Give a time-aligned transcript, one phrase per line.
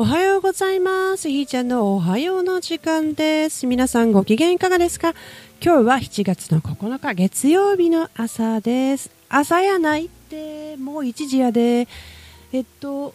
[0.00, 1.28] おはようございます。
[1.28, 3.66] ひーちゃんのおはようの時間です。
[3.66, 5.12] 皆さんご機嫌いかがですか？
[5.60, 9.10] 今日は7月の9日月曜日の朝です。
[9.28, 11.88] 朝やないって、もう1時やで。
[12.52, 13.12] えっと、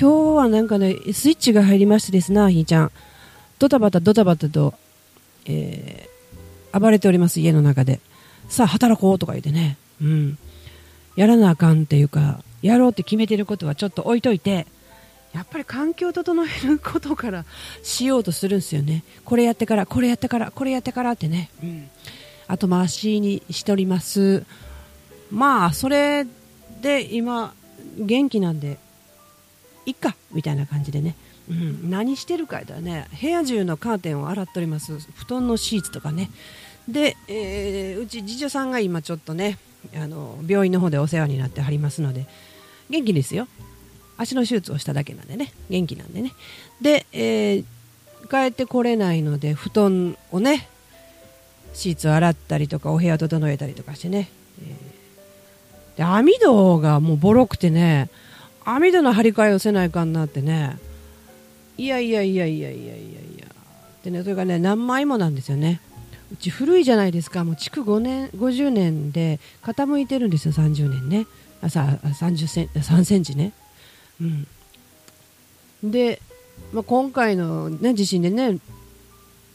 [0.00, 2.92] 今日はなんかね、スイッチが入りましてですな、ひーちゃん。
[3.58, 4.74] ドタバタドタバタと、
[5.46, 7.98] えー暴れております、家の中で。
[8.48, 9.76] さあ、働こうとか言ってね。
[10.00, 10.38] うん。
[11.16, 14.68] やらなあかんっていうか、やろうって決めてることはちょっと置いといて、
[15.32, 17.44] やっぱり環境を整えることから
[17.82, 19.04] しようとするんですよね。
[19.24, 21.50] これやってから、これやってから、これやってからってね。
[21.62, 21.88] うん。
[22.48, 24.44] 後回しにしております。
[25.30, 26.26] まあ、それ
[26.82, 27.54] で今、
[27.96, 28.78] 元気なんで、
[29.86, 31.14] いっかみたいな感じでね。
[31.48, 34.98] うん、何してるか言ったらね、部屋中のカーテンを洗っております。
[35.14, 36.30] 布団のシーツとかね。
[36.88, 39.58] で、えーうち次女さんが今ちょっとね、
[39.94, 42.26] あの、病院の方でお世話になってはりますので、
[42.88, 43.48] 元気ですよ。
[44.20, 45.52] 足の手術をしただけなんでね。
[45.70, 46.32] 元気なんでね。
[46.80, 47.64] で、えー
[48.28, 50.68] 帰ってこれないので布団をね
[51.72, 54.30] シーツを洗ったりとかお部屋を整えたりとかしてね、
[54.62, 58.08] えーで網戸がもうボロくてね
[58.64, 60.78] 網戸の張り替えをせないかんなってね。
[61.78, 63.46] いやいやいやいやいやいやいや。
[64.04, 65.80] でねそれがね何枚もなんですよね。
[66.32, 67.42] うち古いじゃないですか。
[67.42, 71.26] もう築5年50年で傾いてるんですよ30年ね。
[71.62, 73.52] あさ30セン3センチね。
[75.82, 76.20] で、
[76.72, 78.58] まあ、今回の、ね、地震でね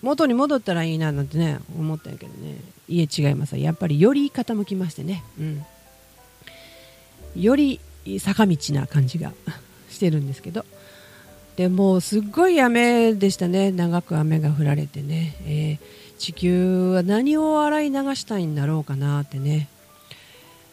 [0.01, 2.59] 元に戻ったらいいななんてね思ったんやけどね。
[2.87, 5.65] 家違いますやっぱりより傾きましてね、うん、
[7.35, 7.79] より
[8.19, 9.33] 坂道な感じが
[9.89, 10.65] してるんですけど。
[11.55, 13.71] でもうすっごい雨でしたね。
[13.71, 19.67] 長く雨が降られてね、えー地球は何を洗い流したいんだろうかなってね。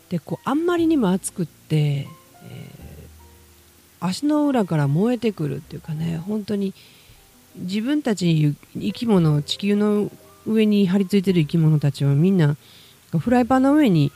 [0.08, 2.81] でこうあんまりにも暑くって、えー
[4.02, 6.74] 足の裏から燃えてくるっていうかね本当に
[7.56, 10.10] 自分たち生き物地球の
[10.46, 12.56] 上に張り付いてる生き物たちはみんな
[13.16, 14.10] フライパンの上に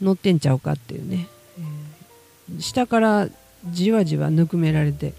[0.00, 1.28] 乗ってんちゃうかっていうね、
[1.58, 3.28] えー下から
[3.68, 5.14] じわじわぬくめられて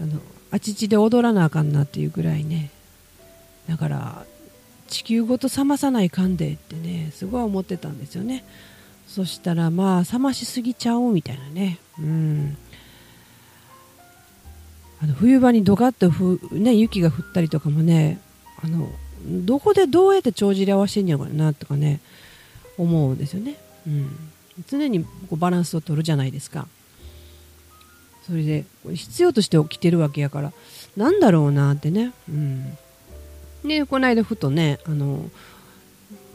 [0.00, 0.20] あの
[0.52, 2.70] あちちで踊らなあかんなっていうぐらいね。
[3.68, 4.24] だから
[4.86, 8.44] 地球ごと冷まさないかんでってねすごい思ってたんですよね。
[9.08, 11.78] そしたらまあ冷ましすぎちゃおうみたいなね。
[11.98, 12.56] うん。
[15.02, 18.20] あの冬場にドカッとふ、ね、雪が降ったりとかもね
[18.62, 18.88] あの
[19.26, 22.00] どこでどうやって帳尻合わせてんやろうなとかね
[22.76, 23.56] 思うんですよね、
[23.86, 24.10] うん、
[24.68, 26.66] 常にこうバランスを取るじゃないですか。
[28.26, 30.52] それで必要として起きてるわけやから
[30.96, 32.76] なんだろうなってね、うん、
[33.64, 35.28] でこの間ふとねあの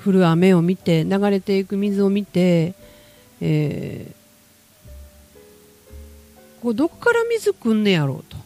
[0.04, 2.74] 降る雨を見て流れていく水を見て、
[3.40, 4.25] えー
[6.66, 8.38] こうどっから水くんねやろうと。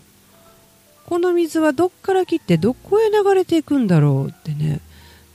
[1.10, 4.80] この水はどっから切ってどこへ流れていくんだろうってね。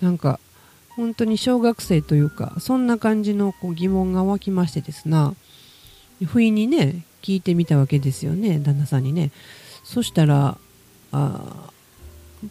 [0.01, 0.39] なんか
[0.91, 5.35] 本当に小学生というかそんな感じのこう疑問が湧きましてですな。
[6.25, 9.33] 不意にね聞いてみたわけですよね旦那さんにね。
[9.83, 10.57] そしたら
[11.11, 11.71] あ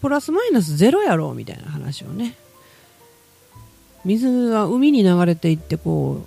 [0.01, 2.35] プラスマイナスゼロやろみたいな話をね。
[4.03, 6.25] 水は海に流れていってこ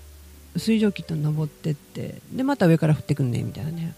[0.55, 3.95] う水蒸気と登ってってでまた上から降ってくんねみたいなね。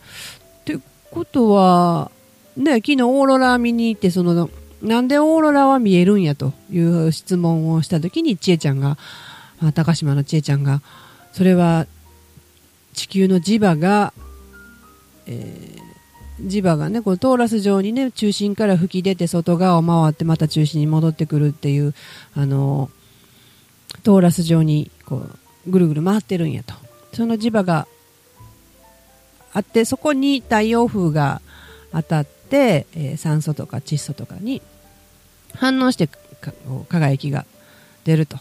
[0.62, 0.80] って
[1.12, 2.10] ことは
[2.58, 4.50] ね昨日オーロラ見に行ってその
[4.82, 8.98] なんでオーロラは見えるんやという質問をした時に千恵ちゃんが
[9.60, 10.82] あ高島の千恵ちゃんが
[11.32, 11.86] それは
[12.94, 14.12] 地球の磁場が、
[15.26, 15.88] えー
[16.40, 21.94] 磁場がねこうトーラス状にね中心から吹き出て外側を回ってまた中心に戻ってくるっていう
[22.34, 22.90] あの
[24.02, 26.74] トーラス状にこうぐるぐる回ってるんやと。
[27.12, 27.88] その磁場が
[29.52, 31.40] あってそこに太陽風が
[31.92, 34.62] 当たって、えー酸素とか窒素とかに
[35.54, 36.08] 反応して
[36.88, 37.44] 輝きが
[38.04, 38.36] 出ると。
[38.36, 38.40] っ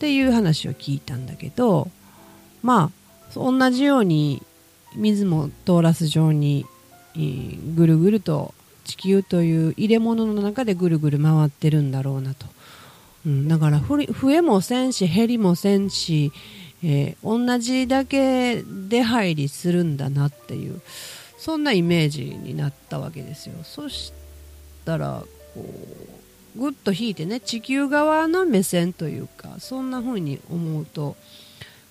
[0.00, 1.90] ていう話を聞いたんだけど
[2.62, 4.42] まあ同じように
[4.96, 6.64] 水もトーラス状に
[7.14, 8.54] えーぐるぐると
[8.84, 12.46] 地球という入れ物の中でぐるぐる回ってるんだろうなと、
[13.26, 16.32] うん、だから増えもせんし減りもせんし、
[16.82, 20.80] えー同じだけ出入りするんだなっていう。
[21.40, 23.54] そんなイメージになったわけですよ。
[23.64, 24.12] そし
[24.84, 25.64] たらこ
[26.54, 31.16] うぐっと引いてね地球側の目線というかそんな風に思うと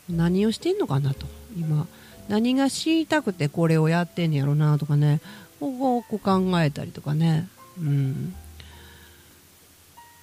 [0.08, 1.26] 何をしてんのかなと。
[1.58, 1.88] 今
[2.28, 5.20] 何が知りたくてこれをやってんやろなとかね。
[5.60, 7.50] こここう考えたりとかね。
[7.80, 8.36] うん。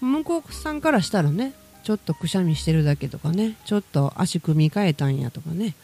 [0.00, 1.52] 向こうさんからしたらね
[1.82, 5.75] ちょっとくしゃみしてるだけとかねちょっと足組み替えたんやとかね。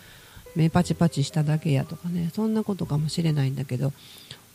[0.55, 2.31] 目パチパチしただけやとかね。
[2.35, 3.93] そんなことかもしれないんだけど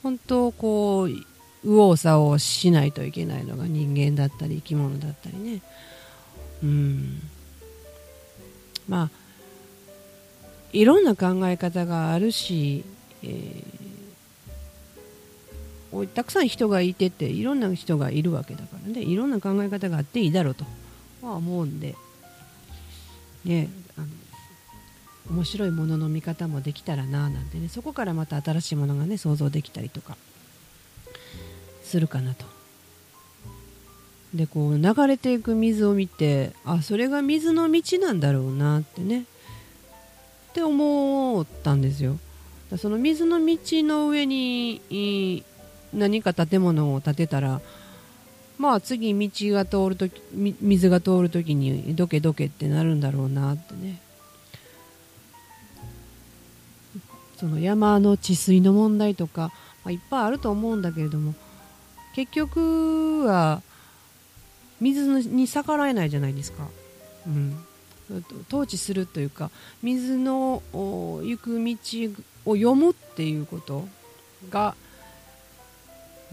[0.03, 1.25] 本当こう右
[1.63, 5.61] 往左往しないといけないのが人間だったり生き物だったりね。
[6.63, 7.21] うん。
[8.87, 9.09] まあ
[10.71, 12.83] いろんな考え方があるし、
[13.23, 19.01] えー、たくさん人がいてていろんな人がいるわけだからね。
[19.01, 20.65] いろんな考え方があっていいだろうと
[21.21, 21.95] は思うんで、
[23.43, 24.07] ね、あの
[25.29, 30.15] 面白いものの見方もできたらななんてねそこからまた新しいものがね想像できたりとか
[31.83, 32.45] するかなと。
[34.33, 39.25] でこう流れていく水を見てあそれが水の道なんだろうなってね。
[40.51, 42.17] って思ったんですよ。
[42.77, 45.43] その水の道の上に
[45.93, 47.61] 何か建物を建てたら
[48.57, 54.01] まあ次道が通るとき水が通るときにどけどけってなるんだろうなってね。
[57.37, 59.51] その山の治水の問題とか、
[59.83, 61.35] まあ、いっぱいあると思うんだけれども
[62.15, 63.61] 結局は
[64.81, 66.67] 水に逆らえないじゃないですか、
[67.27, 67.63] うん、
[68.47, 69.51] 統治するというか
[69.81, 71.75] 水の行く道
[72.45, 73.87] を読むっていうこと
[74.49, 74.75] が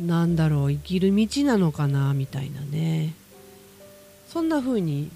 [0.01, 3.15] なんだろう生きる道なのかなみたいなね。
[4.29, 5.11] そんな風に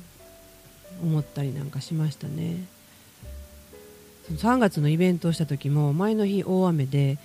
[1.03, 2.65] 思ったりなんかしましたね。
[4.33, 7.19] 3月のイベントをした時も前の日大雨で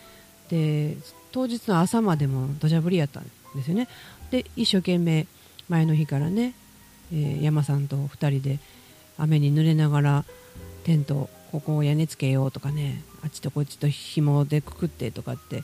[0.49, 0.97] で
[1.31, 3.23] 当日の朝までも土砂降りやったん
[3.55, 3.87] ですよね。
[4.31, 5.27] で一生懸命
[5.69, 6.53] 前の日からね、
[7.11, 8.59] えー、山さんと2人で
[9.17, 10.25] 雨に濡れながら
[10.83, 15.63] テントここを屋根つけようとかねあっちとこっちと紐でくくってとかって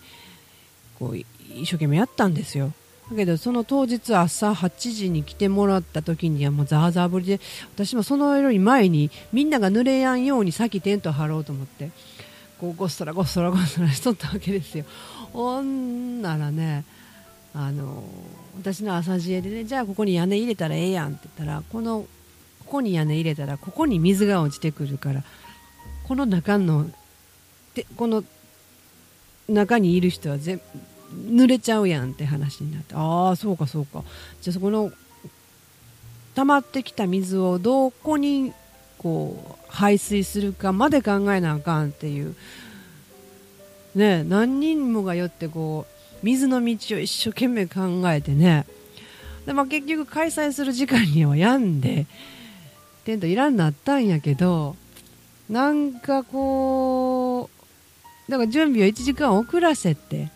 [0.97, 1.27] こう一
[1.65, 2.74] 生懸命やったんですよ。
[3.11, 7.39] だけどその当日朝8時に来てもらった時にはもうザーザー降りで
[7.73, 11.89] 私もそのより前にみんなが濡れやんように先テント張ろうと思って
[12.59, 14.85] こうごっそらごっそらごっそらしとったわけですよ。
[15.33, 16.85] ほんならね
[17.53, 18.03] あの
[18.57, 22.05] 私の朝知恵でねじゃあここに屋根入れたらええやんって言ったらこの
[22.59, 25.23] ここに屋根入れたらここに水が落ちてくるから
[26.07, 26.85] この中の
[27.73, 28.23] でこの
[29.47, 30.62] 中にいる人は全
[31.13, 34.03] 濡れちゃうやんって話になってああそうかそうか。
[34.41, 34.91] じゃあそこの
[36.35, 38.53] 溜まってきた水をどこに
[38.97, 42.35] こう排水するかまで考えなあかんっていう。
[43.95, 48.65] ね何人もがよってこう水の道を一生懸命考えてね。
[49.45, 52.05] で、まあ、結局開催する時間には病んで
[53.05, 54.75] テントいらんなったんやけど
[55.50, 57.50] なんかこ
[58.27, 60.29] うだから準備を1時間遅らせて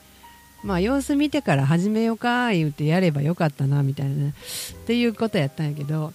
[0.64, 4.34] まあ様子見てから始めようか言うてやればよかったなみたいな、っ
[4.86, 6.14] ていうことやったんやけど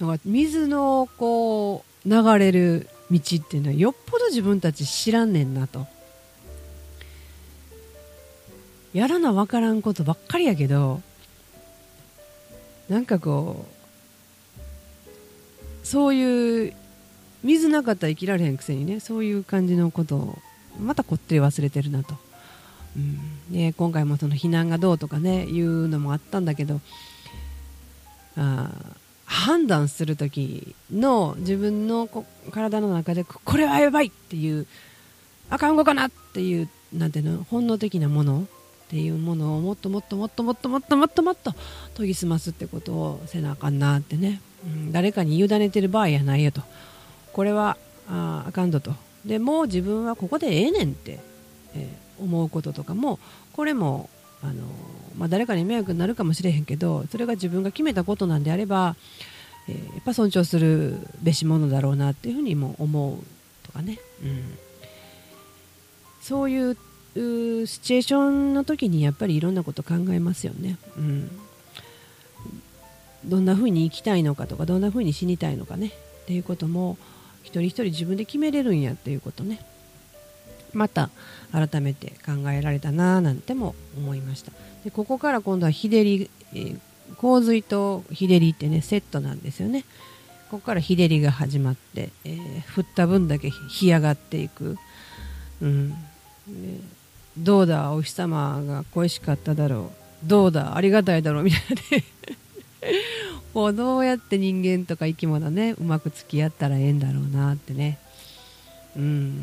[0.00, 5.86] なんか水のこう流れる道っていうのはよっぽど自分たち知らんねんなと。
[8.92, 11.00] やらな分からんことばっかりやけど
[12.90, 13.82] なんかこう
[15.86, 16.74] そういう
[17.42, 20.38] 水なかったら生きられへんくせにねそういう感じのことを
[20.80, 22.16] またこってり忘れてるなと、
[22.96, 23.18] うん。
[23.50, 26.80] ね、今回もその避難がどうとかねいうのもあったんだけど
[28.36, 28.70] あ
[29.24, 32.08] 判断する時の自分の
[32.50, 34.66] 体の中でこれはやばいっていう
[35.50, 38.44] あかんごかなっていうなんていうの本能的なものっ
[38.88, 41.52] ていうものをもっともっともっともっともっともっともっと
[41.96, 46.62] 研ぎ澄ますってことをせなあかんなってねうん、誰かに委ねてる場合やないよと
[47.32, 47.76] これは
[48.08, 51.20] ああかんどとでもう自分はここでええねんって、
[51.74, 53.18] えー、思うこととかも
[53.52, 54.10] これも
[54.42, 54.62] あの、
[55.16, 58.96] まあ、誰かに迷惑になるかもしれへんけどそれが自分が決めたことなんであれば、
[59.68, 63.18] えー、やっぱ尊重するべしものだろうなっていうふうにも思う
[63.64, 64.58] とかね、うん、
[66.20, 66.76] そういう
[67.14, 70.78] シチュエーションの時にやっぱりいろんなこと考えますよね。
[70.96, 71.30] うん。
[73.26, 75.88] どんな風に生きたいのかとかどんな風に死にたいのかね。
[76.22, 76.96] っていうことも
[77.42, 79.64] 一人一人自分で決めれるんやっていうことね。
[80.72, 81.10] また
[81.52, 84.52] 改めて考えられたななんても思いました。
[84.84, 86.78] でここから今度は日照り、えー、
[87.16, 89.84] 洪水と日照りってねセットなんですよね。
[90.50, 94.76] ここから日照りが始まって、えー、降った分だけ干上がっていく、
[95.62, 95.94] うん、
[97.38, 99.90] どうだお日様が恋しかっただろ
[100.24, 100.28] う。
[100.28, 102.04] どうだありがたいだろうみたいなね。
[103.52, 107.98] こうどうやって人間とか生き物ねうまく付き合ったらええんだろうなってね。
[108.96, 109.42] うん。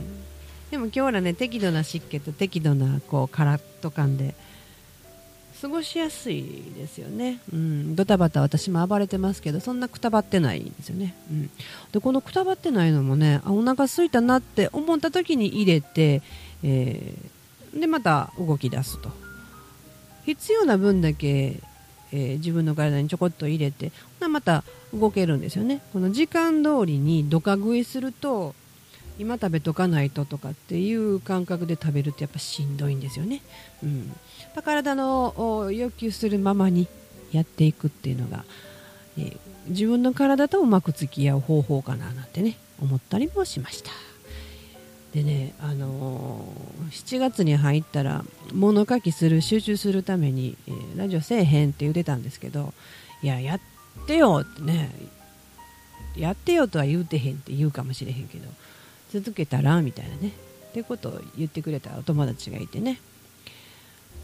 [0.71, 4.35] でも今日はね適度な湿気と適度なこうカラッと感で
[5.61, 11.49] 過ごしやすいですよね、うん、ドタバタ私も暴れてますけどそんなくたばってないんですよね、うん、
[11.91, 16.21] でこのくたばってないのもねあお腹空いたなって思った時に入れて、
[16.63, 19.11] えー、でまた動き出すと。
[20.25, 21.59] 必要な分だけ、
[22.11, 24.63] えー、自分の体にちょこっと入れてまた
[24.93, 25.81] 動けるんですよね。
[25.93, 28.55] この時間通りにどか食いすると
[29.19, 33.41] 今食べとかないととかっていう感覚で食べるとやっぱしんどいんですよね、
[33.83, 34.15] うん、
[34.63, 36.87] 体の要求するままに
[37.33, 38.45] やっていくっていうのが、
[39.17, 39.37] えー、
[39.67, 44.08] 自分の体とうまく付き合う方法かななんてね思ったりもしました。
[45.13, 48.23] でね、あのー、7月に入ったら
[48.53, 52.73] 物書きする集中するために、えー、ラジオせえへんって言ってたんですけど
[53.23, 53.59] いややっ
[54.05, 54.91] てよってね
[56.15, 58.47] やってよとは言うてへんって言うかもしれへんけど
[59.11, 60.31] 続けたらみたいなね
[60.69, 62.99] ってことを言ってくれたお友達がいてね。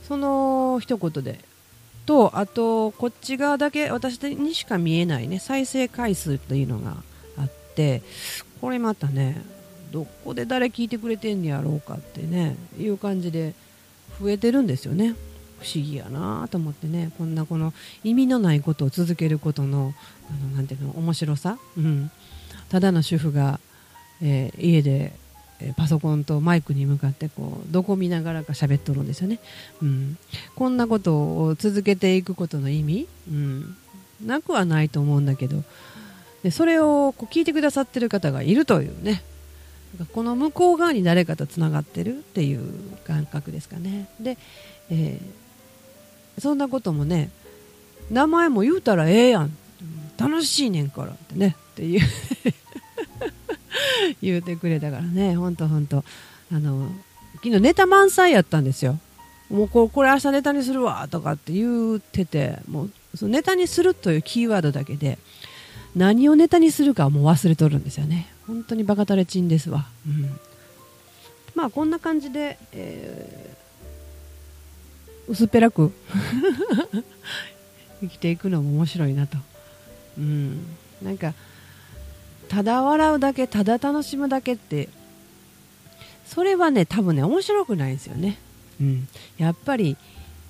[0.07, 1.39] その一言で
[2.05, 6.97] とあとこっち側だけ私にしか見えないね再生回数というのが
[7.37, 8.03] あって
[8.61, 9.41] これまたね
[9.95, 13.53] どこで誰聞いてくれてんねやろうかってねいう感じで
[14.19, 15.15] 増えてるんですよね。
[15.59, 17.11] 不思議やなと思ってね。
[17.17, 17.73] こんなこの
[18.03, 19.93] 意味のないことを続けることの
[20.29, 22.11] あのなていうの面白さ、うん、
[22.69, 23.59] ただの主婦が
[24.21, 25.13] えー、家で
[25.77, 29.39] パソコンとマイクに向かってこうどこ見ながらか喋っとるんですよね、
[29.81, 30.17] うん、
[30.55, 33.77] こんなことを続けていくことの意味、うん、
[34.25, 35.63] なくはないと思うんだけど。
[36.43, 39.23] でそれをこう聞いてくださってる方がいるというね。
[40.13, 42.61] この向こう側に誰かとつながってるっていう
[43.05, 44.37] 感覚ですかねで、
[44.89, 47.29] えー、そんなこともね
[48.11, 49.57] 名前も言うたらええやん
[50.17, 52.01] 楽しいねんからってねっていう
[54.21, 56.03] 言うてくれたからね、ほんとほんと。
[56.51, 56.89] あの、
[57.35, 58.99] 昨日ネタ満載やったんですよ。
[59.49, 65.17] もうこれ明日ネタにするわとかって言ってて、もうそのネタにするというキーワードだけで、
[65.95, 68.27] 何をネタにするかもう忘れとるんですよね。
[68.47, 69.85] 本当にバカタレチンですわ。
[70.07, 70.39] うん。
[71.55, 75.91] まあこんな感じで、えー、薄っぺらく
[78.01, 79.37] 生きていくのも面白いなと。
[80.17, 80.65] うん。
[81.01, 81.33] なんか、
[82.47, 84.89] ただ笑うだけただ楽しむだけって
[86.25, 88.37] それはね多分ね面白くないんですよね、
[88.79, 89.97] うん、やっぱり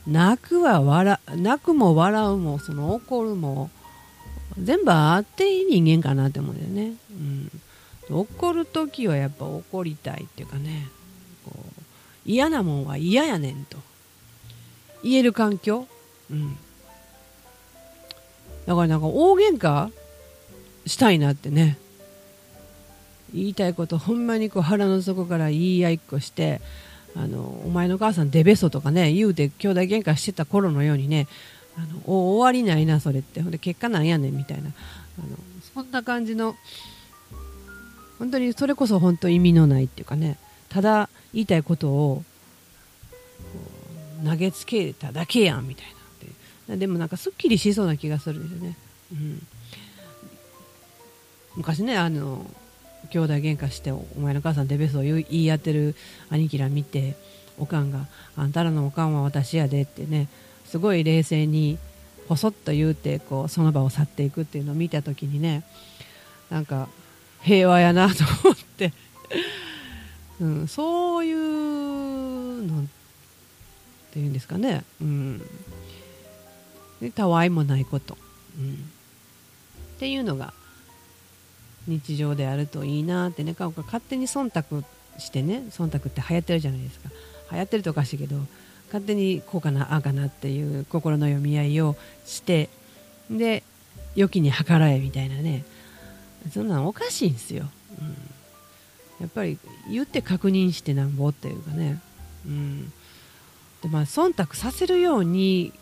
[0.07, 3.69] 泣くは笑泣くも笑うもその怒るも
[4.57, 7.51] 全部あっていい人間かなって思うんだよね、うん、
[8.09, 10.87] 怒る時はやっぱ怒りたいっていうかね。
[11.45, 11.81] こう
[12.25, 13.77] 嫌なもんは嫌やねんと。
[15.03, 15.87] 言える環境、
[16.31, 16.57] うん、
[18.65, 19.91] だからなんか大喧嘩
[20.87, 21.77] したいなってね。
[23.33, 26.61] 言いたいことほんまにこう腹の底から言い合いっこして
[27.15, 31.27] あのお前の母さんデベソとかね言うて兄弟喧嘩してた頃のようにね
[31.77, 33.41] あの終わりないなそれって。
[33.41, 34.69] ほんで結果なんやねんみたいな。
[34.69, 35.37] あの
[35.73, 36.55] そんな感じの
[38.19, 40.37] 本当にそれこそ本当意味のないっていうかね
[40.69, 42.23] ただ言いたいことを
[44.23, 45.85] 投げつけただけやんみたい
[46.67, 48.77] なでもなんかすっきりしそうな気がするんですよね、
[49.13, 49.47] うん、
[51.57, 52.45] 昔ねあの
[53.11, 55.95] 兄弟喧嘩してお前の母さんデベソを言い合ってる
[56.29, 57.15] 兄貴ら見て
[57.59, 60.27] おかんが「あんたらのおかんは私やで」ってね
[60.65, 61.77] すごい冷静に
[62.27, 65.63] ほそっと言うてこうその場を去っていくっていうのを見た時にね
[66.49, 66.89] なんか
[67.45, 68.91] 平和やなと思って、
[70.41, 72.85] うん、そういうのっ
[74.11, 75.41] ていうんですかね、うん、
[76.99, 78.17] でたわいもないこと、
[78.57, 78.77] うん、っ
[79.99, 80.53] ていうのが
[81.87, 83.55] 日常であるといいなってね。
[83.59, 84.83] 勝手に忖度
[85.19, 85.65] してね。
[85.69, 87.09] 忖度って流行ってるじゃないですか。
[87.51, 88.37] 流行ってるとおかしいけど
[88.87, 92.69] 勝手にこうかなああかなっていう心の読み合いをして
[93.29, 93.61] で
[94.15, 95.63] 良きに計らえみたいなね。
[96.51, 98.07] そんなのおかしいんですよ、うん、
[99.19, 99.57] やっぱり
[99.89, 102.01] 言って確認してなんぼっていうかね、
[102.45, 102.91] うん、
[103.81, 105.73] でまあ忖度させるように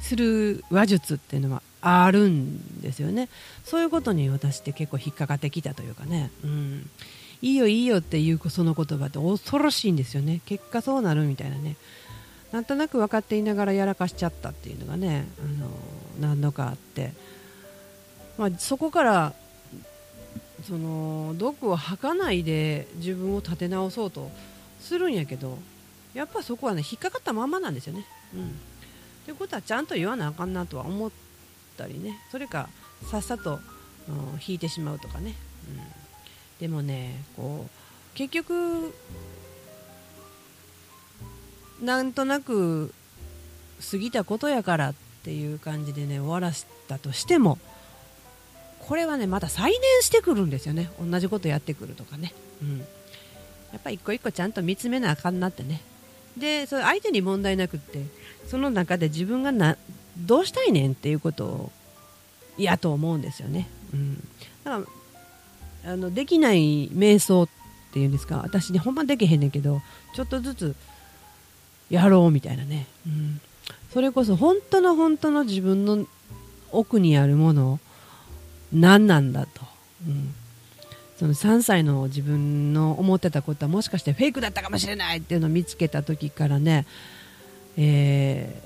[0.00, 3.28] する話術っていうのはあるんですよね。
[3.64, 6.90] そういうことに私って結構引っかかってきたというかね、うん、
[7.42, 10.40] いいよいいよっていうその言葉って恐ろしいんですよね。
[10.46, 11.76] 結果そうなるみたいなね。
[12.52, 15.68] なんとなく分かっていながらやらかしちゃったっていうのがねあの
[16.20, 17.12] 何度かあって、
[18.38, 19.34] まあ、そこから
[20.66, 24.30] その毒を吐かないで自分を立て直そうと
[24.80, 25.58] するんやけど
[26.14, 28.06] やっぱそこはね引っかかったままなんですよね。
[28.34, 28.58] うん、
[29.24, 31.10] ということはちゃんと言わなあかんなとは思っ
[31.76, 32.18] たりね。
[32.30, 32.68] それか
[33.10, 33.60] さっさと、
[34.08, 35.34] うん、引いてしまうとかね、
[35.68, 35.80] うん、
[36.60, 38.94] でもねこう結局
[41.82, 42.94] なんとなく
[43.90, 44.94] 過ぎたことやからっ
[45.24, 47.58] ていう感じでね終わらせたとしても
[48.86, 50.90] これはねまた再燃してくるんですよね。
[51.00, 52.84] 同じことやってくるとかね、うん、や
[53.78, 55.80] っぱ一個一個ちゃんと見つめなあかんなってね。
[56.36, 58.04] でそれ相手に問題なくって
[58.48, 59.76] その中で自分がな
[60.18, 61.72] どうしたいねんっていうことを
[62.58, 64.16] 嫌と思うんですよね、うん、
[64.64, 64.84] だか
[65.84, 67.48] らあのできない瞑想っ
[67.92, 68.38] ていうんですか。
[68.38, 69.80] 私ねほんまできへんねんけど
[70.14, 70.76] ちょっとずつ
[71.88, 73.40] やろうみたいなね、うん、
[73.92, 76.06] それこそ本当の本当の自分の
[76.72, 77.78] 奥にあるものを
[78.74, 79.62] 何なんだと、
[80.06, 80.34] うん、
[81.16, 86.86] その3歳の自分の思ってたことはもしかしてフェイクだったかもしれないっていうのを見つけた時からね、
[87.76, 88.60] え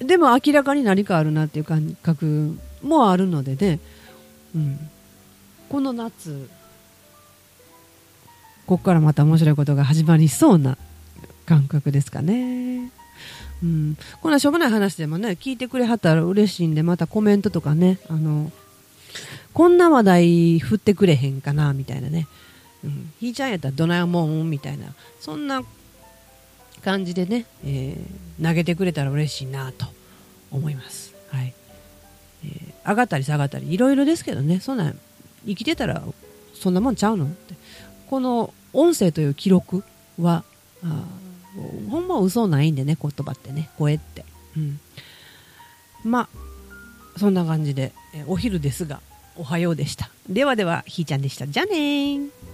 [0.00, 3.78] ー、でも明らかに何かあるなっていう感覚もあるのでね、
[4.54, 4.90] うん、
[5.68, 6.48] この夏
[8.66, 10.76] ここからまた面白いことが始まりそうな
[11.46, 12.90] 感覚ですかね。
[13.62, 18.50] うん、こんなしょうもない話でもね聞いてくれはったら嬉しいんでまたコメントとかねあの
[19.52, 22.26] こんな話題振ってくれへんかなみたいなね、
[22.84, 24.50] うん、ひーちゃんやったらどないもん？
[24.50, 24.94] みたいな。
[25.20, 25.62] そんな
[26.82, 29.86] 感じでね、えー、投げてくれたら嬉しいなと
[30.50, 31.54] 思います、はい。
[32.44, 34.58] えー、上がったり下がったりいろいろですけどね。
[34.58, 34.92] そんな
[35.46, 36.02] 生きてたら
[36.54, 37.26] そんなもんちゃうの？
[37.26, 37.54] って。
[38.08, 39.84] この音声という記録
[40.20, 40.44] は
[40.82, 41.04] あ
[41.90, 43.70] ほんま嘘ないんでね言葉ってね。
[43.78, 44.24] 声って、
[44.56, 44.80] うん、
[46.04, 46.28] ま
[47.14, 49.00] あそんな感じで、えお昼ですが
[49.36, 50.10] おはようでした。
[50.28, 51.46] ではではひーちゃんでした。
[51.46, 52.51] じゃあねー。